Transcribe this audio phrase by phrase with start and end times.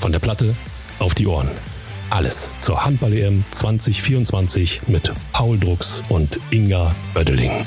[0.00, 0.54] Von der Platte
[0.98, 1.50] auf die Ohren.
[2.10, 7.66] Alles zur Handball-EM 2024 mit Paul Drucks und Inga Oeddeling.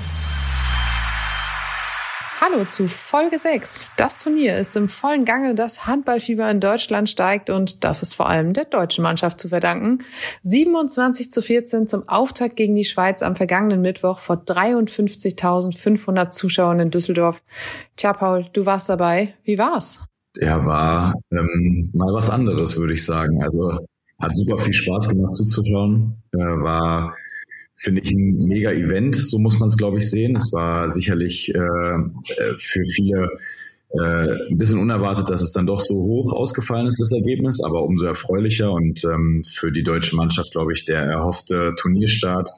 [2.41, 3.91] Hallo zu Folge 6.
[3.97, 8.29] Das Turnier ist im vollen Gange, das Handballfieber in Deutschland steigt und das ist vor
[8.29, 9.99] allem der deutschen Mannschaft zu verdanken.
[10.43, 16.91] 27 zu 14 zum Auftakt gegen die Schweiz am vergangenen Mittwoch vor 53.500 Zuschauern in
[16.91, 17.43] Düsseldorf.
[17.97, 19.35] Tja, Paul, du warst dabei.
[19.43, 19.99] Wie war's?
[20.37, 23.43] Ja, war ähm, mal was anderes, würde ich sagen.
[23.43, 23.79] Also
[24.19, 26.21] hat super viel Spaß gemacht zuzuschauen.
[26.33, 27.15] Äh, war
[27.79, 30.35] finde ich ein mega Event, so muss man es, glaube ich, sehen.
[30.35, 33.29] Es war sicherlich äh, äh, für viele
[33.91, 37.83] äh, ein bisschen unerwartet, dass es dann doch so hoch ausgefallen ist, das Ergebnis, aber
[37.83, 42.49] umso erfreulicher und ähm, für die deutsche Mannschaft, glaube ich, der erhoffte Turnierstart.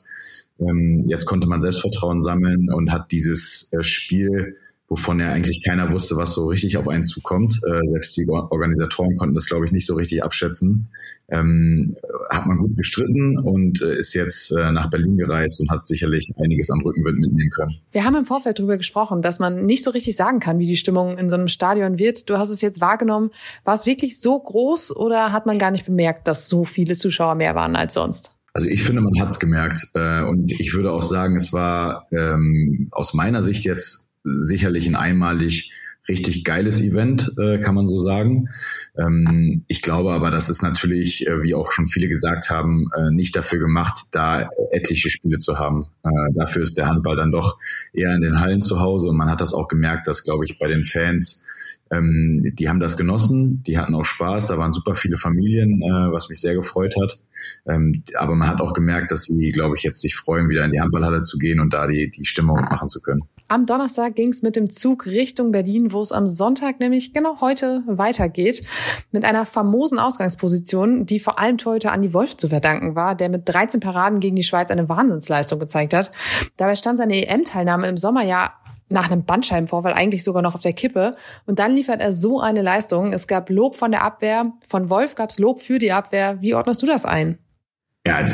[0.59, 4.57] Ähm, jetzt konnte man Selbstvertrauen sammeln und hat dieses äh, Spiel
[4.91, 7.61] wovon ja eigentlich keiner wusste, was so richtig auf einen zukommt.
[7.65, 10.89] Äh, selbst die Organisatoren konnten das, glaube ich, nicht so richtig abschätzen.
[11.29, 11.95] Ähm,
[12.29, 16.27] hat man gut bestritten und äh, ist jetzt äh, nach Berlin gereist und hat sicherlich
[16.35, 17.71] einiges an Rückenwind mitnehmen können.
[17.93, 20.75] Wir haben im Vorfeld darüber gesprochen, dass man nicht so richtig sagen kann, wie die
[20.75, 22.29] Stimmung in so einem Stadion wird.
[22.29, 23.31] Du hast es jetzt wahrgenommen.
[23.63, 27.35] War es wirklich so groß oder hat man gar nicht bemerkt, dass so viele Zuschauer
[27.35, 28.31] mehr waren als sonst?
[28.51, 29.87] Also ich finde, man hat es gemerkt.
[29.93, 34.95] Äh, und ich würde auch sagen, es war ähm, aus meiner Sicht jetzt sicherlich ein
[34.95, 35.71] einmalig
[36.07, 38.49] richtig geiles Event, äh, kann man so sagen.
[38.97, 43.11] Ähm, ich glaube aber, das ist natürlich, äh, wie auch schon viele gesagt haben, äh,
[43.11, 45.87] nicht dafür gemacht, da etliche Spiele zu haben.
[46.03, 47.59] Äh, dafür ist der Handball dann doch
[47.93, 50.57] eher in den Hallen zu Hause und man hat das auch gemerkt, dass, glaube ich,
[50.57, 51.43] bei den Fans
[51.91, 56.11] ähm, die haben das genossen, die hatten auch Spaß, da waren super viele Familien, äh,
[56.11, 57.19] was mich sehr gefreut hat.
[57.67, 60.71] Ähm, aber man hat auch gemerkt, dass sie, glaube ich, jetzt sich freuen, wieder in
[60.71, 63.21] die Handballhalle zu gehen und da die, die Stimmung machen zu können.
[63.51, 67.41] Am Donnerstag ging es mit dem Zug Richtung Berlin, wo es am Sonntag nämlich genau
[67.41, 68.65] heute weitergeht.
[69.11, 73.41] Mit einer famosen Ausgangsposition, die vor allem heute Andi Wolf zu verdanken war, der mit
[73.49, 76.13] 13 Paraden gegen die Schweiz eine Wahnsinnsleistung gezeigt hat.
[76.55, 78.53] Dabei stand seine EM-Teilnahme im Sommer ja
[78.87, 81.11] nach einem Bandscheibenvorfall eigentlich sogar noch auf der Kippe.
[81.45, 83.11] Und dann liefert er so eine Leistung.
[83.11, 86.37] Es gab Lob von der Abwehr, von Wolf gab es Lob für die Abwehr.
[86.39, 87.37] Wie ordnest du das ein?
[88.03, 88.25] Ja,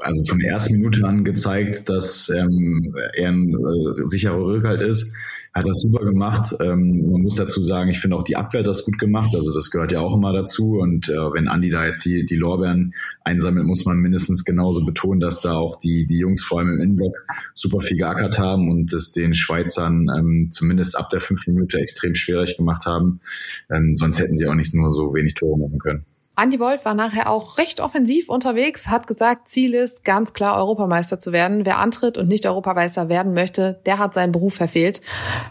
[0.00, 5.12] also von der ersten Minute an gezeigt, dass ähm, er ein äh, sicherer Rückhalt ist.
[5.54, 6.56] Er hat das super gemacht.
[6.60, 9.32] Ähm, man muss dazu sagen, ich finde auch die Abwehr hat das gut gemacht.
[9.36, 10.78] Also das gehört ja auch immer dazu.
[10.80, 15.20] Und äh, wenn Andi da jetzt die, die Lorbeeren einsammelt, muss man mindestens genauso betonen,
[15.20, 17.24] dass da auch die, die Jungs vor allem im Innenblock
[17.54, 22.14] super viel geackert haben und es den Schweizern ähm, zumindest ab der fünf Minute extrem
[22.14, 23.20] schwierig gemacht haben.
[23.70, 26.06] Ähm, sonst hätten sie auch nicht nur so wenig Tore machen können.
[26.42, 31.20] Andi Wolf war nachher auch recht offensiv unterwegs, hat gesagt, Ziel ist ganz klar Europameister
[31.20, 31.64] zu werden.
[31.64, 35.02] Wer antritt und nicht Europameister werden möchte, der hat seinen Beruf verfehlt.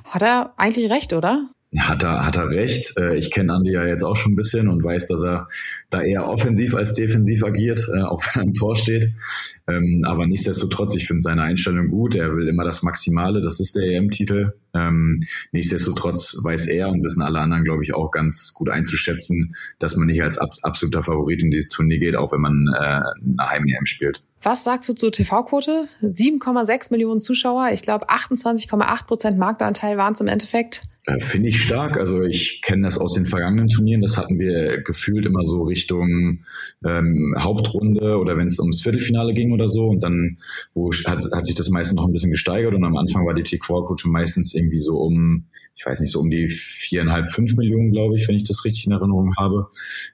[0.03, 1.47] Hat er eigentlich recht, oder?
[1.77, 2.97] Hat er, hat er recht.
[2.97, 5.47] Äh, ich kenne Andi ja jetzt auch schon ein bisschen und weiß, dass er
[5.89, 9.07] da eher offensiv als defensiv agiert, äh, auch wenn er im Tor steht.
[9.67, 12.15] Ähm, aber nichtsdestotrotz, ich finde seine Einstellung gut.
[12.15, 14.53] Er will immer das Maximale, das ist der EM-Titel.
[14.73, 15.21] Ähm,
[15.53, 20.07] nichtsdestotrotz weiß er und wissen alle anderen, glaube ich, auch ganz gut einzuschätzen, dass man
[20.07, 24.23] nicht als absoluter Favorit in dieses Turnier geht, auch wenn man äh, eine Heim-EM spielt.
[24.41, 25.87] Was sagst du zur TV-Quote?
[26.01, 27.69] 7,6 Millionen Zuschauer.
[27.73, 30.81] Ich glaube, 28,8 Prozent Marktanteil waren es im Endeffekt.
[31.07, 31.97] Äh, finde ich stark.
[31.97, 34.01] Also ich kenne das aus den vergangenen Turnieren.
[34.01, 36.43] Das hatten wir gefühlt immer so Richtung
[36.85, 39.87] ähm, Hauptrunde oder wenn es ums Viertelfinale ging oder so.
[39.87, 40.37] Und dann
[40.75, 42.75] wo hat, hat sich das meistens noch ein bisschen gesteigert.
[42.75, 45.45] Und am Anfang war die TV-Quote meistens irgendwie so um,
[45.75, 48.85] ich weiß nicht, so um die viereinhalb, fünf Millionen, glaube ich, wenn ich das richtig
[48.85, 49.69] in Erinnerung habe.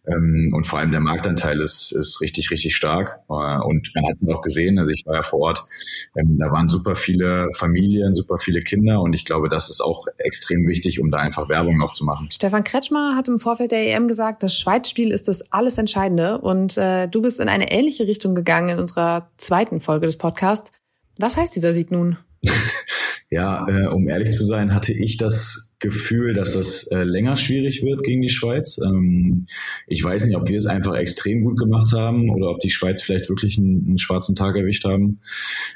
[0.08, 3.20] Ähm, und vor allem der Marktanteil ist, ist richtig, richtig stark.
[3.30, 4.80] Äh, und man hat es auch gesehen.
[4.80, 5.66] Also ich war ja vor Ort.
[6.18, 9.02] Ähm, da waren super viele Familien, super viele Kinder.
[9.02, 12.06] Und ich glaube, das ist auch extrem wichtig wichtig, um da einfach Werbung noch zu
[12.06, 12.30] machen.
[12.32, 16.38] Stefan Kretschmer hat im Vorfeld der EM gesagt, das Schweizspiel ist das alles Entscheidende.
[16.40, 20.72] Und äh, du bist in eine ähnliche Richtung gegangen in unserer zweiten Folge des Podcasts.
[21.18, 22.18] Was heißt dieser Sieg nun?
[23.30, 27.84] ja, äh, um ehrlich zu sein, hatte ich das Gefühl, dass das äh, länger schwierig
[27.84, 28.80] wird gegen die Schweiz.
[28.84, 29.46] Ähm,
[29.86, 33.04] ich weiß nicht, ob wir es einfach extrem gut gemacht haben oder ob die Schweiz
[33.04, 35.20] vielleicht wirklich einen, einen schwarzen Tag erwischt haben.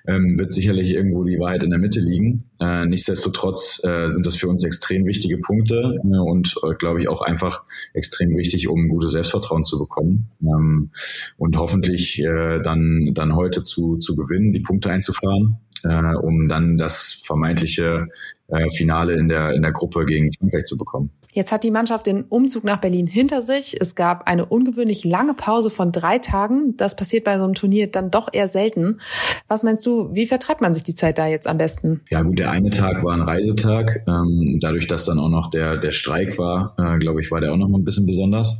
[0.07, 2.45] Ähm, wird sicherlich irgendwo die Wahrheit in der Mitte liegen.
[2.59, 7.07] Äh, nichtsdestotrotz äh, sind das für uns extrem wichtige Punkte äh, und äh, glaube ich
[7.07, 7.63] auch einfach
[7.93, 10.89] extrem wichtig, um gutes Selbstvertrauen zu bekommen ähm,
[11.37, 15.57] und hoffentlich äh, dann dann heute zu zu gewinnen, die Punkte einzufahren.
[15.83, 18.07] Äh, um dann das vermeintliche
[18.47, 21.11] äh, Finale in der, in der Gruppe gegen Frankreich zu bekommen.
[21.33, 23.79] Jetzt hat die Mannschaft den Umzug nach Berlin hinter sich.
[23.79, 26.75] Es gab eine ungewöhnlich lange Pause von drei Tagen.
[26.75, 28.99] Das passiert bei so einem Turnier dann doch eher selten.
[29.47, 32.01] Was meinst du, wie vertreibt man sich die Zeit da jetzt am besten?
[32.09, 34.03] Ja gut, der eine Tag war ein Reisetag.
[34.07, 37.53] Ähm, dadurch, dass dann auch noch der, der Streik war, äh, glaube ich, war der
[37.53, 38.59] auch noch mal ein bisschen besonders.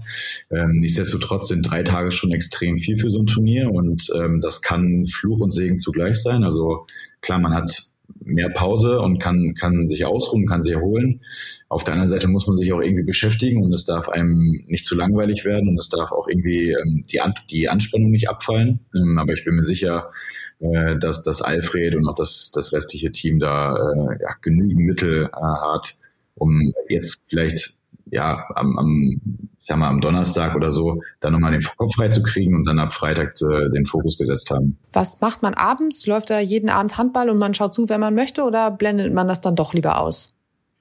[0.49, 4.61] Ähm, nichtsdestotrotz sind drei Tage schon extrem viel für so ein Turnier und ähm, das
[4.61, 6.45] kann Fluch und Segen zugleich sein.
[6.45, 6.85] Also
[7.21, 7.91] klar, man hat
[8.23, 11.21] mehr Pause und kann, kann sich ausruhen, kann sich erholen.
[11.69, 14.85] Auf der anderen Seite muss man sich auch irgendwie beschäftigen und es darf einem nicht
[14.85, 18.79] zu langweilig werden und es darf auch irgendwie ähm, die, An die Anspannung nicht abfallen.
[18.95, 20.11] Ähm, aber ich bin mir sicher,
[20.59, 25.25] äh, dass das Alfred und auch das, das restliche Team da äh, ja, genügend Mittel
[25.25, 25.95] äh, hat,
[26.35, 29.21] um jetzt vielleicht ja, am, am,
[29.59, 32.67] ich sag mal, am Donnerstag oder so, dann nochmal den Kopf frei zu kriegen und
[32.67, 34.77] dann ab Freitag äh, den Fokus gesetzt haben.
[34.91, 36.05] Was macht man abends?
[36.07, 39.27] Läuft da jeden Abend Handball und man schaut zu, wenn man möchte, oder blendet man
[39.27, 40.29] das dann doch lieber aus?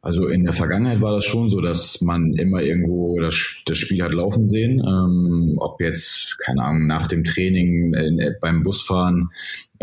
[0.02, 4.02] Also in der Vergangenheit war das schon so, dass man immer irgendwo das, das Spiel
[4.02, 4.80] hat laufen sehen.
[4.80, 9.28] Ähm, ob jetzt, keine Ahnung, nach dem Training, äh, beim Busfahren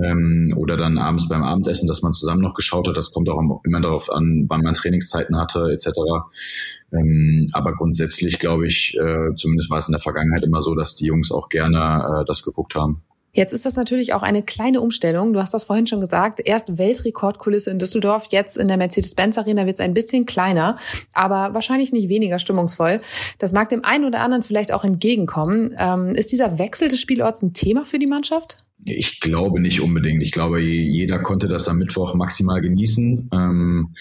[0.04, 2.98] ähm, oder dann abends beim Abendessen, dass man zusammen noch geschaut hat.
[2.98, 5.90] Das kommt auch immer darauf an, wann man Trainingszeiten hatte etc.
[6.92, 10.96] Ähm, aber grundsätzlich glaube ich, äh, zumindest war es in der Vergangenheit immer so, dass
[10.96, 13.04] die Jungs auch gerne äh, das geguckt haben.
[13.38, 15.32] Jetzt ist das natürlich auch eine kleine Umstellung.
[15.32, 16.42] Du hast das vorhin schon gesagt.
[16.44, 20.78] Erst Weltrekordkulisse in Düsseldorf, jetzt in der Mercedes-Benz Arena wird es ein bisschen kleiner,
[21.14, 22.98] aber wahrscheinlich nicht weniger stimmungsvoll.
[23.38, 25.76] Das mag dem einen oder anderen vielleicht auch entgegenkommen.
[25.78, 28.58] Ähm, ist dieser Wechsel des Spielorts ein Thema für die Mannschaft?
[28.86, 30.24] Ich glaube nicht unbedingt.
[30.24, 33.30] Ich glaube, jeder konnte das am Mittwoch maximal genießen.
[33.34, 33.94] Ähm,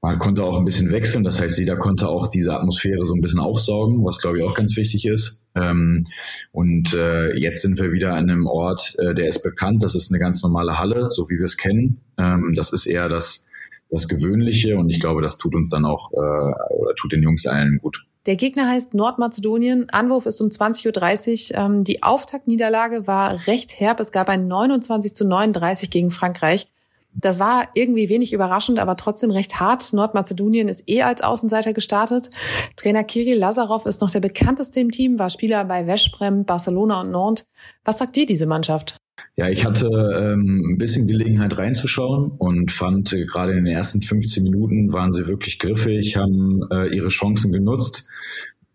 [0.00, 1.24] man konnte auch ein bisschen wechseln.
[1.24, 4.54] Das heißt, jeder konnte auch diese Atmosphäre so ein bisschen aufsaugen, was glaube ich auch
[4.54, 5.40] ganz wichtig ist.
[5.54, 6.04] Ähm,
[6.52, 9.82] und äh, jetzt sind wir wieder an einem Ort, äh, der ist bekannt.
[9.82, 12.00] Das ist eine ganz normale Halle, so wie wir es kennen.
[12.16, 13.48] Ähm, das ist eher das,
[13.90, 17.46] das Gewöhnliche und ich glaube, das tut uns dann auch äh, oder tut den Jungs
[17.46, 18.04] allen gut.
[18.26, 19.88] Der Gegner heißt Nordmazedonien.
[19.90, 21.58] Anwurf ist um 20.30 Uhr.
[21.58, 24.00] Ähm, die Auftaktniederlage war recht herb.
[24.00, 26.68] Es gab ein 29 zu 39 gegen Frankreich.
[27.14, 29.92] Das war irgendwie wenig überraschend, aber trotzdem recht hart.
[29.92, 32.30] Nordmazedonien ist eh als Außenseiter gestartet.
[32.76, 37.10] Trainer Kirill Lazarov ist noch der bekannteste im Team, war Spieler bei Westbrem, Barcelona und
[37.10, 37.46] Nantes.
[37.84, 38.96] Was sagt dir diese Mannschaft?
[39.36, 44.02] Ja, ich hatte ähm, ein bisschen Gelegenheit reinzuschauen und fand äh, gerade in den ersten
[44.02, 48.08] 15 Minuten waren sie wirklich griffig, haben äh, ihre Chancen genutzt.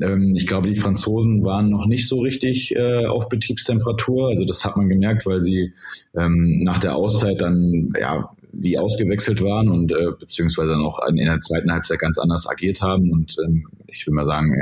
[0.02, 4.30] Ähm, ich glaube, die Franzosen waren noch nicht so richtig äh, auf Betriebstemperatur.
[4.30, 5.74] Also das hat man gemerkt, weil sie
[6.16, 11.18] ähm, nach der Auszeit dann ja wie ausgewechselt waren und äh, beziehungsweise dann auch in
[11.18, 14.54] der zweiten Halbzeit ganz anders agiert haben und ähm, ich will mal sagen,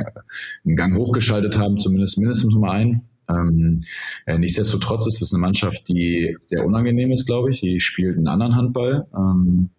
[0.65, 3.10] einen Gang hochgeschaltet haben, zumindest mindestens mal einen.
[3.31, 3.81] Ähm,
[4.25, 7.61] äh, nichtsdestotrotz ist es eine Mannschaft, die sehr unangenehm ist, glaube ich.
[7.61, 9.07] Die spielt einen anderen Handball.
[9.15, 9.69] Ähm,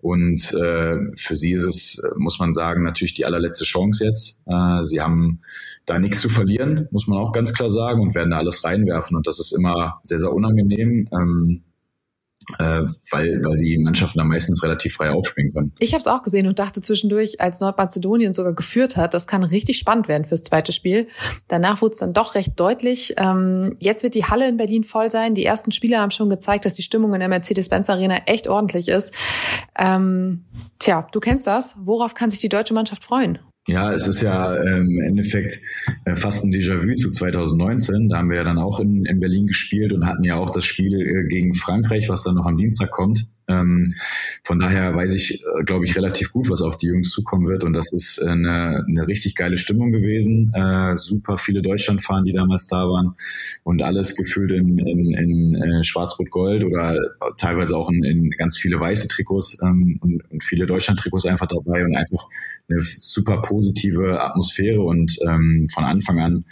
[0.00, 4.38] und äh, für sie ist es, muss man sagen, natürlich die allerletzte Chance jetzt.
[4.46, 5.40] Äh, sie haben
[5.86, 9.16] da nichts zu verlieren, muss man auch ganz klar sagen, und werden da alles reinwerfen.
[9.16, 11.08] Und das ist immer sehr, sehr unangenehm.
[11.12, 11.62] Ähm,
[12.58, 12.80] äh,
[13.10, 15.72] weil, weil die Mannschaften da meistens relativ frei aufspielen können.
[15.78, 19.44] Ich habe es auch gesehen und dachte zwischendurch, als Nordmazedonien sogar geführt hat, das kann
[19.44, 21.08] richtig spannend werden fürs zweite Spiel.
[21.48, 23.14] Danach wurde es dann doch recht deutlich.
[23.16, 25.34] Ähm, jetzt wird die Halle in Berlin voll sein.
[25.34, 28.88] Die ersten Spieler haben schon gezeigt, dass die Stimmung in der Mercedes-Benz Arena echt ordentlich
[28.88, 29.14] ist.
[29.78, 30.44] Ähm,
[30.78, 31.76] tja, du kennst das.
[31.78, 33.38] Worauf kann sich die deutsche Mannschaft freuen?
[33.66, 35.58] Ja, es ist ja ähm, im Endeffekt
[36.04, 38.08] äh, fast ein Déjà-vu zu 2019.
[38.08, 40.66] Da haben wir ja dann auch in, in Berlin gespielt und hatten ja auch das
[40.66, 43.26] Spiel äh, gegen Frankreich, was dann noch am Dienstag kommt.
[43.48, 43.94] Ähm,
[44.46, 47.64] von daher weiß ich, äh, glaube ich, relativ gut, was auf die Jungs zukommen wird.
[47.64, 50.52] Und das ist äh, eine, eine richtig geile Stimmung gewesen.
[50.52, 53.14] Äh, super viele Deutschlandfahren, die damals da waren.
[53.62, 56.94] Und alles gefühlt in, in, in äh, Schwarz-Rot-Gold oder
[57.38, 61.82] teilweise auch in, in ganz viele weiße Trikots ähm, und, und viele Deutschland-Trikots einfach dabei
[61.82, 62.26] und einfach
[62.68, 66.44] eine super positive Atmosphäre und ähm, von Anfang an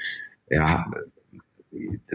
[0.52, 0.84] ja,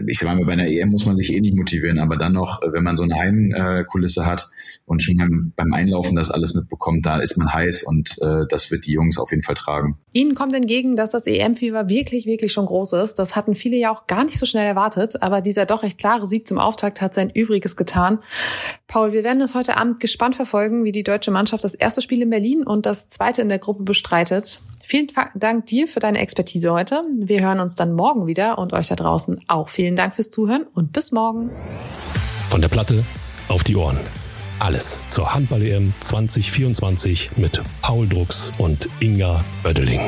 [0.06, 2.82] ich meine, bei einer EM muss man sich eh nicht motivieren, aber dann noch, wenn
[2.82, 4.48] man so eine Heimkulisse hat
[4.86, 8.86] und schon beim, Einlaufen das alles mitbekommt, da ist man heiß und äh, das wird
[8.86, 9.98] die Jungs auf jeden Fall tragen.
[10.12, 13.14] Ihnen kommt entgegen, dass das EM-Fieber wirklich, wirklich schon groß ist.
[13.14, 16.26] Das hatten viele ja auch gar nicht so schnell erwartet, aber dieser doch recht klare
[16.26, 18.18] Sieg zum Auftakt hat sein Übriges getan.
[18.86, 22.22] Paul, wir werden es heute Abend gespannt verfolgen, wie die deutsche Mannschaft das erste Spiel
[22.22, 24.60] in Berlin und das zweite in der Gruppe bestreitet.
[24.88, 27.02] Vielen Dank dir für deine Expertise heute.
[27.14, 30.64] Wir hören uns dann morgen wieder und euch da draußen auch vielen Dank fürs Zuhören
[30.74, 31.50] und bis morgen.
[32.48, 33.04] Von der Platte
[33.48, 33.98] auf die Ohren.
[34.60, 40.00] Alles zur Handball-EM 2024 mit Paul Drucks und Inga Oeddeling.